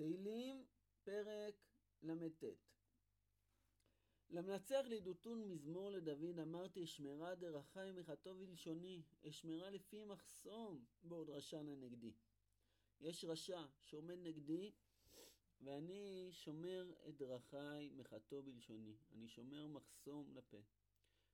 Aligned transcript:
תהילים, 0.00 0.64
פרק 1.04 1.54
ל"ט. 2.02 2.44
למנצח 4.30 4.84
לידותון 4.86 5.48
מזמור 5.48 5.90
לדוד 5.90 6.38
אמרתי 6.38 6.84
אשמרה 6.84 7.34
דרכי 7.34 7.92
מחטוא 7.94 8.34
ולשוני, 8.38 9.02
אשמרה 9.28 9.70
לפי 9.70 10.04
מחסום 10.04 10.84
בעוד 11.02 11.30
רשע 11.30 11.62
לנגדי. 11.62 12.12
יש 13.00 13.24
רשע 13.24 13.62
שעומד 13.82 14.18
נגדי 14.22 14.72
ואני 15.60 16.28
שומר 16.32 16.92
את 17.08 17.16
דרכי 17.16 17.90
מחטוא 17.90 18.40
בלשוני, 18.40 18.96
אני 19.12 19.28
שומר 19.28 19.66
מחסום 19.66 20.34
לפה. 20.34 20.62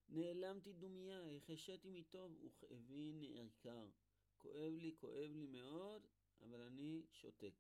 נעלמתי 0.09 0.73
דומיה, 0.73 1.37
החשיתי 1.37 1.91
מטוב 1.91 2.37
וכאבי 2.43 3.13
נעקר. 3.13 3.89
כואב 4.39 4.75
לי, 4.79 4.95
כואב 5.01 5.31
לי 5.35 5.47
מאוד, 5.47 6.07
אבל 6.41 6.61
אני 6.61 7.07
שותק. 7.13 7.55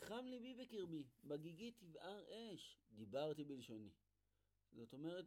חם 0.00 0.26
ליבי 0.26 0.54
בקרבי, 0.54 1.04
בגיגי 1.24 1.70
תבער 1.70 2.24
אש, 2.28 2.78
דיברתי 2.92 3.44
בלשוני. 3.44 3.90
זאת 4.72 4.92
אומרת, 4.92 5.24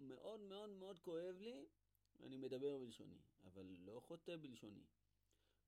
מאוד 0.00 0.40
מאוד 0.40 0.70
מאוד 0.70 0.98
כואב 0.98 1.40
לי, 1.40 1.66
אני 2.20 2.36
מדבר 2.36 2.78
בלשוני, 2.78 3.18
אבל 3.44 3.76
לא 3.78 4.00
חוטא 4.00 4.36
בלשוני. 4.36 4.84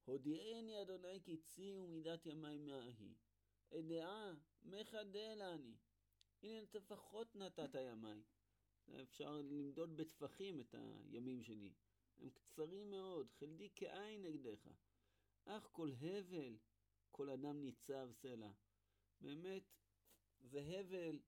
הודיעני 0.04 0.82
אדוני 0.82 1.20
כי 1.22 1.36
צי 1.36 1.72
ומידת 1.72 2.26
ימי 2.26 2.58
מהי. 2.58 3.14
אדעה 3.70 4.34
מחדלה 4.64 5.54
אני. 5.54 5.74
הנה 6.42 6.66
טפחות 6.66 7.36
נתת 7.36 7.74
ימי. 7.74 8.22
אפשר 9.02 9.40
למדוד 9.42 9.96
בטפחים 9.96 10.60
את 10.60 10.74
הימים 10.74 11.42
שלי. 11.42 11.72
הם 12.18 12.30
קצרים 12.30 12.90
מאוד, 12.90 13.30
חלדי 13.32 13.68
כעין 13.76 14.22
נגדך. 14.22 14.68
אך 15.44 15.68
כל 15.72 15.90
הבל, 16.00 16.56
כל 17.16 17.30
אדם 17.30 17.64
ניצב 17.64 18.08
סלע. 18.12 18.50
באמת, 19.20 19.62
זה 20.40 20.60
הבל, 20.60 21.18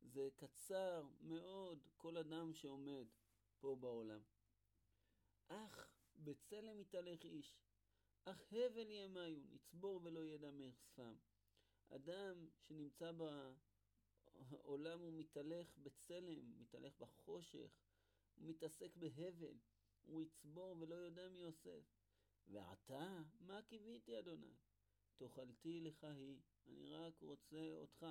זה 0.00 0.28
קצר 0.36 1.08
מאוד, 1.20 1.88
כל 1.96 2.16
אדם 2.16 2.54
שעומד 2.54 3.06
פה 3.60 3.76
בעולם. 3.80 4.20
אך 5.48 5.88
בצלם 6.16 6.80
יתהלך 6.80 7.24
איש, 7.24 7.56
אך 8.24 8.52
הבל 8.52 8.90
ימיו, 8.90 9.36
נצבור 9.50 10.00
ולא 10.04 10.24
ידע 10.24 10.50
מאכספם. 10.50 11.14
אדם 11.88 12.48
שנמצא 12.60 13.12
בעולם 13.12 15.00
הוא 15.00 15.12
מתהלך 15.12 15.76
בצלם, 15.78 16.60
מתהלך 16.60 16.98
בחושך, 16.98 17.70
הוא 18.34 18.48
מתעסק 18.48 18.96
בהבל, 18.96 19.58
הוא 20.02 20.22
יצבור 20.22 20.76
ולא 20.80 20.94
יודע 20.94 21.28
מי 21.28 21.40
יוסף. 21.40 21.82
ועתה, 22.46 23.22
מה 23.40 23.62
קיוויתי, 23.62 24.18
אדוני? 24.18 24.54
תאכלתי 25.16 25.80
לך 25.80 26.04
היא, 26.04 26.40
אני 26.66 26.94
רק 26.94 27.20
רוצה 27.20 27.74
אותך. 27.74 28.06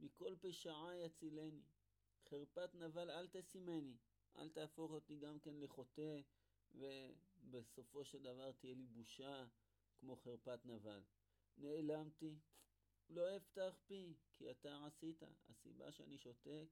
מכל 0.00 0.34
פשעי 0.40 1.04
יצילני. 1.04 1.62
חרפת 2.24 2.74
נבל 2.74 3.10
אל 3.10 3.28
תשימני, 3.28 3.96
אל 4.36 4.48
תהפוך 4.48 4.90
אותי 4.90 5.16
גם 5.16 5.40
כן 5.40 5.54
לחוטא, 5.54 6.20
ובסופו 6.74 8.04
של 8.04 8.22
דבר 8.22 8.52
תהיה 8.52 8.74
לי 8.74 8.86
בושה 8.86 9.46
כמו 9.96 10.16
חרפת 10.16 10.58
נבל. 10.64 11.02
נעלמתי, 11.58 12.38
לא 13.08 13.36
אפתח 13.36 13.78
פי, 13.86 14.14
כי 14.34 14.50
אתה 14.50 14.86
עשית. 14.86 15.22
הסיבה 15.48 15.92
שאני 15.92 16.18
שותק 16.18 16.68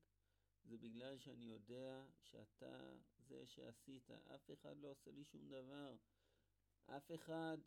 זה 0.64 0.76
בגלל 0.78 1.18
שאני 1.18 1.44
יודע 1.44 2.04
שאתה 2.22 2.94
זה 3.18 3.46
שעשית. 3.46 4.10
אף 4.10 4.50
אחד 4.50 4.76
לא 4.76 4.90
עושה 4.90 5.10
לי 5.10 5.24
שום 5.24 5.48
דבר. 5.48 5.96
אף 6.86 7.12
אחד 7.14 7.58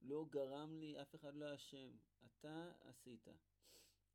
לא 0.00 0.24
גרם 0.30 0.76
לי, 0.76 1.02
אף 1.02 1.14
אחד 1.14 1.34
לא 1.34 1.54
אשם. 1.54 1.96
אתה 2.24 2.72
עשית. 2.80 3.28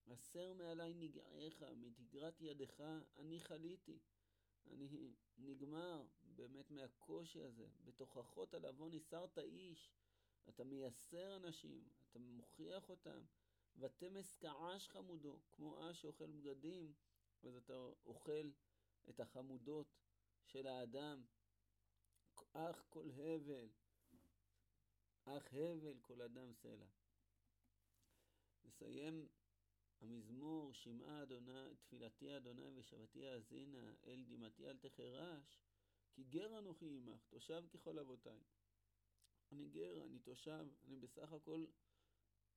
הסר 0.08 0.53
מעלי 0.53 0.94
נגעיך, 0.94 1.66
מתגרת 1.75 2.41
ידך, 2.41 2.83
אני 3.16 3.39
חליתי. 3.39 4.00
אני 4.72 5.13
נגמר 5.38 6.03
באמת 6.22 6.72
מהקושי 6.72 7.44
הזה. 7.44 7.68
בתוכחות 7.84 8.53
על 8.53 8.66
עוון 8.66 8.94
הסרת 8.94 9.38
איש. 9.38 9.91
אתה 10.50 10.63
מייסר 10.63 11.35
אנשים, 11.35 11.90
אתה 12.09 12.19
מוכיח 12.19 12.90
אותם. 12.90 13.23
ותמס 13.78 14.38
כעש 14.38 14.88
חמודו, 14.88 15.40
כמו 15.52 15.91
אש 15.91 16.02
שאוכל 16.02 16.31
בגדים, 16.31 16.94
אז 17.44 17.56
אתה 17.56 17.73
אוכל 18.06 18.50
את 19.09 19.19
החמודות 19.19 19.88
של 20.46 20.67
האדם. 20.67 21.23
אך 22.53 22.85
כל 22.90 23.09
הבל, 23.12 23.69
אך 25.38 25.53
הבל 25.53 26.00
כל 26.01 26.22
אדם 26.22 26.53
סלע. 26.53 26.85
נסיים 28.63 29.28
המזמור, 30.01 30.73
שמעה 30.73 31.23
אדוני, 31.23 31.75
תפילתי 31.79 32.38
אדוני 32.38 32.69
ושבתי 32.75 33.28
האזינה, 33.28 33.94
אל 34.07 34.23
דמעתי 34.28 34.69
אל 34.69 34.78
תחרש, 34.78 35.59
כי 36.13 36.23
גר 36.23 36.57
אנוכי 36.57 36.97
עמך, 36.97 37.25
תושב 37.29 37.63
ככל 37.73 38.00
אבותיי. 38.00 38.40
אני 39.51 39.69
גר, 39.69 40.03
אני 40.06 40.19
תושב, 40.19 40.68
אני 40.85 40.96
בסך 40.96 41.34
הכל, 41.34 41.66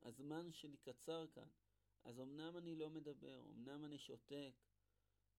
הזמן 0.02 0.52
שלי 0.52 0.76
קצר 0.76 1.26
כאן. 1.26 1.48
אז 2.04 2.20
אמנם 2.20 2.56
אני 2.56 2.74
לא 2.74 2.90
מדבר, 2.90 3.42
אמנם 3.50 3.84
אני 3.84 3.98
שותק, 3.98 4.54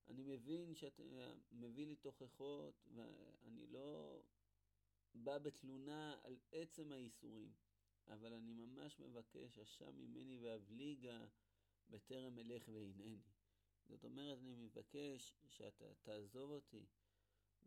אני 0.08 0.24
מבין 0.24 0.76
שאתה 0.76 1.04
מביא 1.52 1.88
לי 1.88 1.96
תוכחות, 1.96 2.88
ואני 2.96 3.68
לא 3.68 4.22
בא 5.14 5.38
בתלונה 5.38 6.20
על 6.24 6.38
עצם 6.52 6.92
האיסורים, 6.92 7.54
אבל 8.08 8.34
אני 8.34 8.54
ממש 8.54 9.00
מבקש, 9.00 9.60
אשם 9.60 9.96
ממני 9.98 10.38
ואבליגה 10.38 11.26
בטרם 11.90 12.40
אלך 12.40 12.68
והנני. 12.68 13.22
זאת 13.90 14.04
אומרת, 14.04 14.38
אני 14.40 14.56
מבקש 14.56 15.36
שאתה 15.48 15.94
תעזוב 16.02 16.52
אותי, 16.52 16.86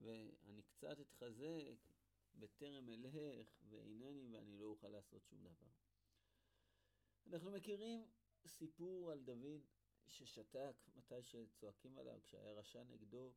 ואני 0.01 0.63
קצת 0.63 1.01
אתחזק 1.01 1.75
בטרם 2.35 2.89
אלך 2.89 3.15
והנני, 3.69 4.29
ואני 4.33 4.59
לא 4.59 4.65
אוכל 4.65 4.89
לעשות 4.89 5.25
שום 5.25 5.43
דבר. 5.43 5.67
אנחנו 7.27 7.51
מכירים 7.51 8.07
סיפור 8.47 9.13
על 9.13 9.21
דוד 9.21 9.61
ששתק 10.09 10.77
מתי 10.97 11.23
שצועקים 11.23 11.99
עליו, 11.99 12.19
כשהיה 12.25 12.53
רשע 12.53 12.83
נגדו, 12.83 13.33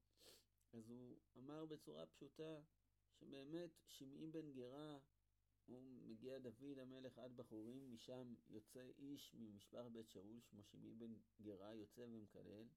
אז 0.74 0.90
הוא 0.90 1.18
אמר 1.38 1.66
בצורה 1.66 2.06
פשוטה 2.06 2.62
שבאמת 3.20 3.70
שמעי 3.88 4.28
בן 4.28 4.52
גרה, 4.52 5.00
הוא 5.66 5.82
מגיע 5.84 6.40
דוד 6.40 6.80
המלך 6.80 7.18
עד 7.18 7.38
בחורים, 7.38 7.92
משם 7.94 8.34
יוצא 8.50 8.90
איש 8.98 9.36
ממשפחת 9.40 9.92
בית 9.92 10.10
שאול, 10.10 10.40
שמו 10.42 10.64
שמעי 10.64 10.94
בן 10.94 11.14
גרה, 11.42 11.76
יוצא 11.76 12.02
ומקלל. 12.02 12.68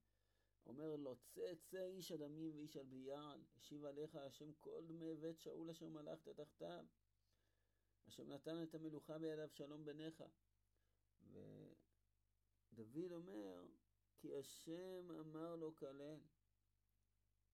אומר 0.66 0.96
לו, 0.96 1.16
צא 1.16 1.54
צא 1.64 1.86
איש 1.86 2.12
הדמים 2.12 2.56
ואיש 2.56 2.76
על 2.76 2.86
ביעל, 2.86 3.40
השיב 3.56 3.84
עליך 3.84 4.16
השם 4.16 4.52
כל 4.52 4.86
דמי 4.86 5.16
בית 5.16 5.40
שאול 5.40 5.70
אשר 5.70 5.88
מלכת 5.88 6.28
תחתיו. 6.28 6.84
השם 8.06 8.32
נתן 8.32 8.62
את 8.62 8.74
המלוכה 8.74 9.18
בידיו 9.18 9.48
שלום 9.48 9.84
בניך. 9.84 10.24
ודוד 12.72 13.12
אומר, 13.12 13.66
כי 14.16 14.36
השם 14.36 15.10
אמר 15.10 15.56
לו 15.56 15.76
כלל. 15.76 16.20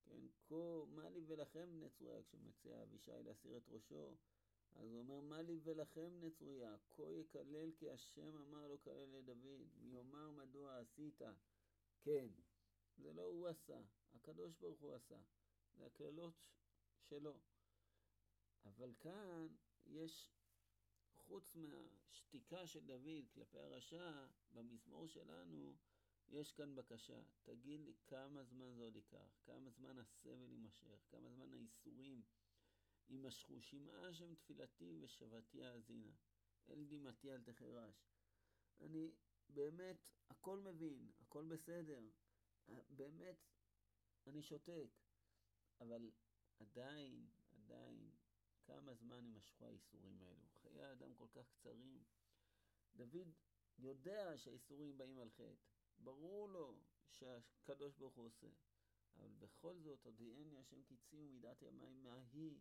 כן, 0.04 0.26
כה, 0.48 0.84
מה 0.88 1.09
לי 1.09 1.20
ולכם 1.26 1.69
בני 1.72 1.91
צרויה, 1.91 2.22
כשמציע 2.22 2.82
אבישי 2.82 3.22
להסיר 3.25 3.56
את 3.56 3.69
ראשו, 3.69 4.16
אז 4.76 4.91
הוא 4.91 4.98
אומר, 4.98 5.20
מה 5.20 5.42
לי 5.42 5.59
ולכם 5.62 6.20
בני 6.20 6.31
צרויה, 6.31 6.76
כה 6.91 7.12
יקלל 7.12 7.72
כי 7.76 7.91
השם 7.91 8.37
אמר 8.37 8.69
לו 8.69 8.82
כלל 8.82 9.06
לדוד, 9.12 9.69
יאמר 9.82 10.31
מדוע 10.31 10.78
עשית? 10.78 11.22
כן, 12.03 12.28
זה 12.97 13.12
לא 13.12 13.22
הוא 13.22 13.48
עשה, 13.48 13.81
הקדוש 14.15 14.54
ברוך 14.54 14.81
הוא 14.81 14.94
עשה, 14.94 15.19
זה 15.76 15.87
הקללות 15.87 16.34
שלו. 17.00 17.38
אבל 18.65 18.94
כאן 19.00 19.47
יש 19.86 20.31
חוץ 21.26 21.56
מהשתיקה 21.56 22.66
של 22.66 22.86
דוד 22.86 23.28
כלפי 23.34 23.59
הרשע, 23.59 24.27
במזמור 24.53 25.06
שלנו, 25.06 25.74
יש 26.28 26.53
כאן 26.53 26.74
בקשה. 26.74 27.22
תגיד 27.44 27.80
לי 27.80 27.94
כמה 28.06 28.44
זמן 28.44 28.74
זה 28.74 28.82
עוד 28.82 28.97
ייקח, 28.97 29.38
כמה 29.44 29.71
זמן 29.71 29.98
הסבל 29.98 30.53
יימשך, 30.53 31.06
כמה 31.10 31.30
זמן 31.30 31.53
האיסורים 31.53 32.22
יימשכו. 33.09 33.60
שמעה 33.60 34.09
השם 34.09 34.34
תפילתי 34.34 34.98
ושבתי 35.00 35.65
האזינה. 35.65 36.12
אל 36.71 36.84
דמעתי 36.84 37.32
אל 37.32 37.42
תחרש. 37.42 38.06
אני 38.80 39.12
באמת, 39.48 39.97
הכל 40.30 40.59
מבין, 40.60 41.10
הכל 41.21 41.44
בסדר. 41.44 42.00
באמת, 42.91 43.36
אני 44.27 44.42
שותק. 44.42 44.91
אבל 45.80 46.10
עדיין, 46.59 47.27
עדיין, 47.54 48.10
כמה 48.65 48.94
זמן 48.94 49.24
יימשכו 49.24 49.66
האיסורים 49.66 50.22
האלו? 50.22 50.47
חיי 50.62 50.84
האדם 50.84 51.15
כל 51.15 51.27
כך 51.32 51.48
קצרים. 51.48 52.04
דוד 52.97 53.28
יודע 53.78 54.38
שהאיסורים 54.38 54.98
באים 54.98 55.18
על 55.18 55.30
חטא. 55.30 55.54
ברור 55.98 56.48
לו 56.48 56.78
שהקדוש 57.08 57.94
ברוך 57.94 58.14
הוא 58.14 58.26
עושה. 58.26 58.48
אבל 59.16 59.32
בכל 59.38 59.78
זאת, 59.78 60.04
הודיעני 60.04 60.58
השם 60.58 60.82
כי 60.84 60.96
ציו 60.96 61.28
מידת 61.28 61.62
ימיים 61.62 62.02
מהי. 62.02 62.60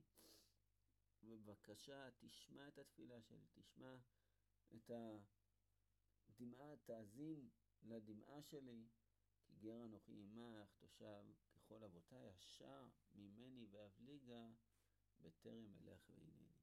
ובבקשה, 1.23 2.09
תשמע 2.17 2.67
את 2.67 2.77
התפילה 2.77 3.21
שלי, 3.21 3.47
תשמע 3.53 3.95
את 4.75 4.91
דמעה 6.29 6.75
תאזין 6.77 7.49
לדמעה 7.81 8.41
שלי, 8.41 8.87
כי 9.43 9.53
גר 9.55 9.83
אנוכי 9.83 10.21
עמך, 10.21 10.73
תושב 10.79 11.25
ככל 11.55 11.83
אבותי, 11.83 12.15
השע 12.15 12.85
ממני 13.15 13.65
והבליגה, 13.71 14.49
בטרם 15.21 15.73
אלך 15.75 16.09
ועינני. 16.09 16.62